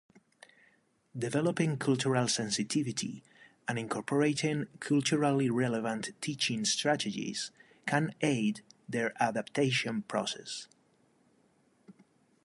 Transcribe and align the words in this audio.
Developing 1.15 1.77
cultural 1.77 2.27
sensitivity 2.27 3.21
and 3.67 3.77
incorporating 3.77 4.65
culturally 4.79 5.47
relevant 5.51 6.09
teaching 6.21 6.65
strategies 6.65 7.51
can 7.85 8.15
aid 8.21 8.63
their 8.89 9.13
adaptation 9.21 10.01
process. 10.01 10.67